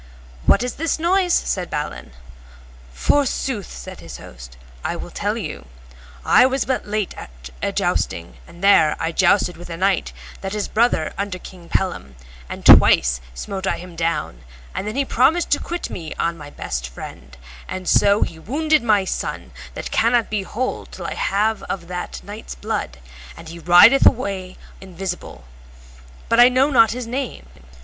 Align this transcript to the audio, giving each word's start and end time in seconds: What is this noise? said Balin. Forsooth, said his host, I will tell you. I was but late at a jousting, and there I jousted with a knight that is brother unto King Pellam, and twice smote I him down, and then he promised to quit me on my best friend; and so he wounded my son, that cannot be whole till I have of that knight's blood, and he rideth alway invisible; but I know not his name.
What 0.47 0.63
is 0.63 0.77
this 0.81 0.97
noise? 0.97 1.31
said 1.31 1.69
Balin. 1.69 2.13
Forsooth, 2.91 3.69
said 3.71 3.99
his 3.99 4.17
host, 4.17 4.57
I 4.83 4.95
will 4.95 5.11
tell 5.11 5.37
you. 5.37 5.67
I 6.25 6.47
was 6.47 6.65
but 6.65 6.87
late 6.87 7.13
at 7.15 7.51
a 7.61 7.71
jousting, 7.71 8.37
and 8.47 8.63
there 8.63 8.95
I 8.99 9.11
jousted 9.11 9.57
with 9.57 9.69
a 9.69 9.77
knight 9.77 10.11
that 10.41 10.55
is 10.55 10.67
brother 10.67 11.13
unto 11.19 11.37
King 11.37 11.69
Pellam, 11.69 12.15
and 12.49 12.65
twice 12.65 13.21
smote 13.35 13.67
I 13.67 13.77
him 13.77 13.95
down, 13.95 14.39
and 14.73 14.87
then 14.87 14.95
he 14.95 15.05
promised 15.05 15.51
to 15.51 15.59
quit 15.59 15.91
me 15.91 16.15
on 16.15 16.35
my 16.35 16.49
best 16.49 16.89
friend; 16.89 17.37
and 17.67 17.87
so 17.87 18.23
he 18.23 18.39
wounded 18.39 18.81
my 18.81 19.05
son, 19.05 19.51
that 19.75 19.91
cannot 19.91 20.31
be 20.31 20.41
whole 20.41 20.87
till 20.87 21.05
I 21.05 21.13
have 21.13 21.61
of 21.69 21.85
that 21.89 22.23
knight's 22.23 22.55
blood, 22.55 22.97
and 23.37 23.49
he 23.49 23.59
rideth 23.59 24.07
alway 24.07 24.57
invisible; 24.81 25.43
but 26.27 26.39
I 26.39 26.49
know 26.49 26.71
not 26.71 26.89
his 26.89 27.05
name. 27.05 27.45